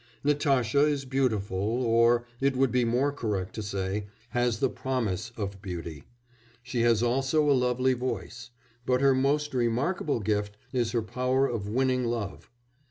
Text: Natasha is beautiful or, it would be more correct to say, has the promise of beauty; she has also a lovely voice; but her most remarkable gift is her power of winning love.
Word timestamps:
Natasha 0.23 0.79
is 0.79 1.05
beautiful 1.05 1.59
or, 1.83 2.25
it 2.39 2.55
would 2.55 2.71
be 2.71 2.83
more 2.83 3.11
correct 3.11 3.53
to 3.53 3.61
say, 3.61 4.07
has 4.29 4.59
the 4.59 4.67
promise 4.67 5.31
of 5.37 5.61
beauty; 5.61 6.05
she 6.63 6.81
has 6.81 7.03
also 7.03 7.47
a 7.47 7.53
lovely 7.53 7.93
voice; 7.93 8.49
but 8.83 8.99
her 8.99 9.13
most 9.13 9.53
remarkable 9.53 10.19
gift 10.19 10.57
is 10.73 10.91
her 10.93 11.03
power 11.03 11.45
of 11.45 11.69
winning 11.69 12.03
love. 12.03 12.49